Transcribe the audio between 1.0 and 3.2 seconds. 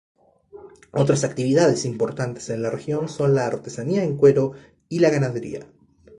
actividades importantes en la región